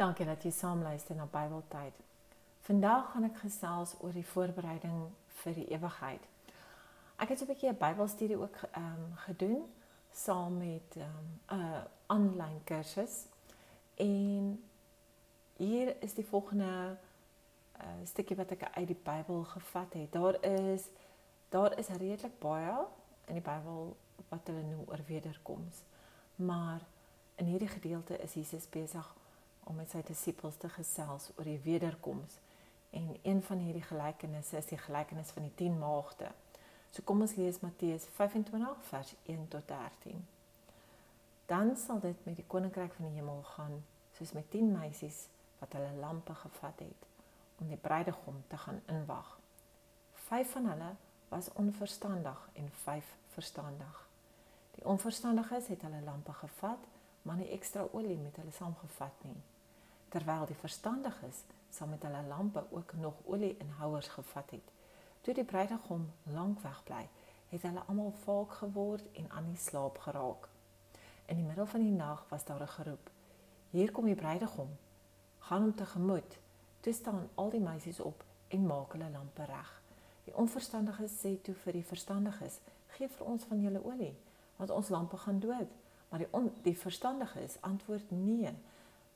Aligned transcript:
Dankie 0.00 0.24
dat 0.24 0.40
jy 0.42 0.50
saam 0.50 0.80
luister 0.82 1.12
na 1.16 1.26
Bybeltyd. 1.28 1.92
Vandag 2.64 3.10
gaan 3.12 3.26
ek 3.26 3.34
gesels 3.42 3.90
oor 4.00 4.14
die 4.16 4.24
voorbereiding 4.24 5.02
vir 5.42 5.58
die 5.58 5.66
ewigheid. 5.76 6.22
Ek 7.20 7.28
het 7.28 7.42
'n 7.42 7.50
bietjie 7.50 7.68
'n 7.68 7.76
Bybelstudie 7.76 8.38
ook 8.40 8.56
ehm 8.70 8.86
um, 8.86 9.12
gedoen 9.26 9.60
saam 10.12 10.56
met 10.56 10.96
'n 10.96 11.04
um, 11.04 11.58
'n 11.58 11.84
aanlyn 12.06 12.64
kursus 12.64 13.26
en 13.94 14.64
hier 15.56 16.02
is 16.02 16.14
die 16.14 16.26
volgende 16.26 16.96
uh, 17.76 17.84
stukkie 18.04 18.36
wat 18.36 18.50
ek 18.50 18.72
uit 18.72 18.86
die 18.86 19.02
Bybel 19.04 19.44
gevat 19.44 19.92
het. 19.92 20.12
Daar 20.12 20.44
is 20.44 20.88
daar 21.48 21.78
is 21.78 21.88
redelik 21.88 22.38
baie 22.38 22.86
in 23.26 23.34
die 23.34 23.48
Bybel 23.52 23.96
wat 24.28 24.40
hulle 24.46 24.62
noem 24.62 24.84
oor 24.88 25.04
wederkoms. 25.06 25.82
Maar 26.36 26.80
in 27.34 27.44
hierdie 27.44 27.68
gedeelte 27.68 28.18
is 28.18 28.34
Jesus 28.34 28.68
besig 28.68 29.14
om 29.14 29.29
met 29.76 29.90
sy 29.90 30.00
disippels 30.06 30.56
te 30.56 30.68
gesels 30.72 31.30
oor 31.36 31.44
die 31.44 31.60
wederkoms. 31.64 32.38
En 32.90 33.16
een 33.22 33.42
van 33.42 33.58
hierdie 33.58 33.84
gelykenisse 33.86 34.56
is 34.56 34.70
die 34.72 34.78
gelykenis 34.78 35.30
van 35.36 35.42
die 35.46 35.54
10 35.54 35.78
maagde. 35.78 36.30
So 36.90 37.02
kom 37.06 37.20
ons 37.22 37.36
lees 37.38 37.60
Matteus 37.62 38.06
25 38.16 38.80
vers 38.88 39.12
1 39.26 39.44
tot 39.48 39.68
13. 39.68 40.24
Dan 41.46 41.76
sal 41.76 42.00
dit 42.00 42.24
met 42.26 42.36
die 42.36 42.46
koninkryk 42.46 42.96
van 42.96 43.06
die 43.06 43.18
hemel 43.18 43.42
gaan 43.52 43.76
soos 44.18 44.32
met 44.32 44.50
10 44.50 44.72
meisies 44.72 45.26
wat 45.60 45.76
hulle 45.78 45.92
lampe 46.00 46.34
gevat 46.34 46.82
het 46.82 47.06
om 47.60 47.68
die 47.68 47.78
bruidegom 47.78 48.42
te 48.48 48.56
gaan 48.56 48.80
inwag. 48.86 49.38
5 50.26 50.50
van 50.56 50.66
hulle 50.72 50.90
was 51.28 51.52
onverstandig 51.52 52.48
en 52.52 52.70
5 52.82 53.14
verstandig. 53.36 54.06
Die 54.74 54.84
onverstandiges 54.84 55.68
het 55.68 55.82
hulle 55.82 56.02
lampe 56.04 56.32
gevat, 56.32 56.90
maar 57.22 57.36
nie 57.36 57.50
ekstra 57.54 57.86
olie 57.92 58.16
met 58.16 58.36
hulle 58.40 58.54
saamgevat 58.56 59.24
nie 59.28 59.38
terwyl 60.10 60.46
die 60.46 60.58
verstandiges 60.58 61.44
saam 61.70 61.92
met 61.94 62.02
hulle 62.02 62.22
lampe 62.26 62.64
ook 62.70 62.92
nog 62.98 63.14
olie 63.24 63.56
in 63.58 63.70
houers 63.78 64.08
gevat 64.08 64.50
het. 64.50 64.72
Toe 65.20 65.34
die 65.34 65.44
bruidegom 65.44 66.08
lank 66.34 66.60
weg 66.60 66.82
bly, 66.84 67.02
het 67.50 67.62
hulle 67.62 67.82
almal 67.86 68.12
valk 68.24 68.52
geword 68.62 69.06
en 69.12 69.30
aan 69.30 69.46
die 69.50 69.58
slaap 69.58 69.98
geraak. 69.98 70.48
In 71.26 71.36
die 71.36 71.46
middel 71.46 71.66
van 71.66 71.84
die 71.84 71.94
nag 71.94 72.24
was 72.28 72.44
daar 72.44 72.62
'n 72.62 72.74
geroep: 72.76 73.10
"Hier 73.70 73.92
kom 73.92 74.04
die 74.04 74.14
bruidegom. 74.14 74.70
Gaan 75.38 75.62
hom 75.62 75.74
tegemoet." 75.74 76.38
Toe 76.80 76.92
staan 76.92 77.28
al 77.34 77.50
die 77.50 77.60
meisies 77.60 78.00
op 78.00 78.24
en 78.48 78.66
maak 78.66 78.92
hulle 78.92 79.10
lampe 79.10 79.44
reg. 79.44 79.82
Die 80.24 80.36
onverstandiges 80.36 81.12
sê 81.22 81.42
toe 81.42 81.54
vir 81.54 81.72
die 81.72 81.84
verstandiges: 81.84 82.58
"Gee 82.86 83.08
vir 83.08 83.26
ons 83.26 83.44
van 83.44 83.60
julle 83.60 83.84
olie, 83.84 84.16
want 84.56 84.70
ons 84.70 84.88
lampe 84.88 85.16
gaan 85.16 85.40
dood." 85.40 85.68
Maar 86.08 86.18
die 86.18 86.28
on, 86.30 86.52
die 86.62 86.78
verstandiges 86.78 87.60
antwoord: 87.60 88.10
"Nee." 88.10 88.54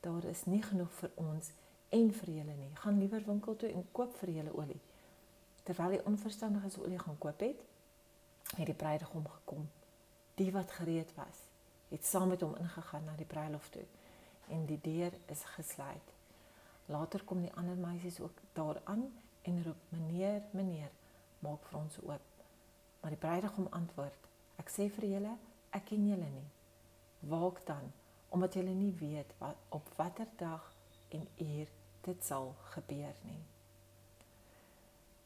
Daar 0.04 0.24
is 0.28 0.44
nie 0.44 0.62
genoeg 0.62 0.92
vir 1.00 1.10
ons 1.20 1.52
en 1.88 2.10
vir 2.18 2.30
julle 2.38 2.56
nie. 2.58 2.70
Gaan 2.82 2.98
liewer 2.98 3.24
winkel 3.26 3.56
toe 3.56 3.70
en 3.72 3.86
koop 3.96 4.16
vir 4.20 4.32
julle 4.38 4.52
olie. 4.52 4.80
Terwyl 5.64 5.96
die 5.96 6.04
onverstandiges 6.10 6.78
olie 6.82 6.98
gaan 7.00 7.18
koop 7.18 7.40
het, 7.40 7.60
het 8.56 8.66
die 8.68 8.76
bruidegom 8.76 9.26
gekom. 9.38 9.68
Die 10.36 10.50
wat 10.52 10.74
gereed 10.76 11.14
was, 11.16 11.44
het 11.88 12.04
saam 12.04 12.28
met 12.34 12.42
hom 12.44 12.56
ingegaan 12.60 13.06
na 13.08 13.14
die 13.16 13.28
bruilof 13.28 13.70
toe 13.72 13.86
en 14.52 14.66
die 14.68 14.80
deur 14.82 15.14
is 15.32 15.44
gesluit. 15.54 16.12
Later 16.92 17.24
kom 17.24 17.40
die 17.40 17.52
ander 17.56 17.76
meisies 17.80 18.20
ook 18.20 18.42
daaraan 18.52 19.06
en 19.42 19.62
roep: 19.64 19.80
"Meneer, 19.88 20.42
meneer, 20.50 20.90
maak 21.38 21.64
vir 21.70 21.78
ons 21.78 21.98
oop." 22.02 22.30
Maar 23.00 23.10
die 23.10 23.24
bruidegom 23.24 23.66
antwoord: 23.70 24.28
"Ek 24.56 24.68
sê 24.68 24.90
vir 24.90 25.08
julle, 25.08 25.36
ek 25.70 25.84
ken 25.84 26.08
julle 26.08 26.28
nie. 26.30 26.48
Waak 27.20 27.66
dan." 27.66 27.92
Omdat 28.28 28.54
jy 28.54 28.62
nie 28.62 28.94
weet 28.98 29.34
wat 29.38 29.56
op 29.68 29.88
watter 29.96 30.26
dag 30.36 30.72
en 31.08 31.28
uur 31.38 31.68
dit 32.00 32.24
sal 32.24 32.54
gebeur 32.74 33.14
nie. 33.22 33.42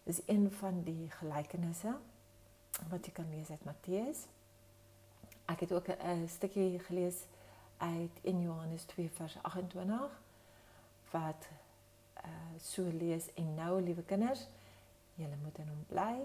Dis 0.08 0.20
een 0.27 0.50
van 0.60 0.82
die 0.82 1.10
gelykenisse 1.10 1.94
wat 2.89 3.06
jy 3.06 3.12
kan 3.12 3.30
lees 3.30 3.50
uit 3.50 3.64
Matteus. 3.64 4.27
Ek 5.48 5.61
het 5.61 5.73
ook 5.73 5.89
'n 5.89 6.28
stukkie 6.28 6.78
gelees 6.78 7.24
uit 7.77 8.20
1 8.23 8.42
Johannes 8.42 8.84
2 8.84 9.11
vers 9.11 9.36
28 9.42 10.20
wat 11.11 11.48
uh 12.24 12.61
so 12.61 12.83
lees 12.83 13.34
en 13.34 13.55
nou 13.55 13.83
liewe 13.83 14.02
kinders, 14.02 14.46
julle 15.14 15.36
moet 15.42 15.58
in 15.58 15.68
hom 15.68 15.84
bly 15.89 16.17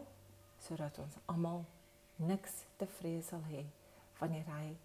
sodat 0.60 0.98
ons 0.98 1.16
almal 1.26 1.66
niks 2.16 2.52
te 2.78 2.88
vrees 2.88 3.28
sal 3.28 3.44
hê 3.50 3.66
wanneer 4.18 4.46
hy 4.46 4.76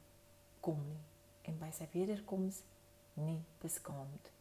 kom 0.60 0.80
nie 0.88 1.17
en 1.48 1.58
by 1.60 1.70
sy 1.74 1.88
wederkoms 1.92 2.62
nie 3.18 3.40
beskaamd 3.62 4.32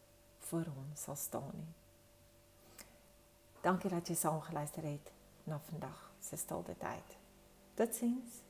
voor 0.49 0.67
hom 0.75 0.91
sal 0.95 1.15
staan 1.19 1.53
nie. 1.55 1.73
Dankie 3.63 3.91
dat 3.91 4.07
jy 4.07 4.15
saam 4.15 4.41
geluister 4.45 4.85
het 4.85 5.11
na 5.47 5.59
vandag 5.69 6.03
se 6.23 6.37
stilte 6.37 6.75
tyd. 6.79 7.17
Totsiens. 7.79 8.46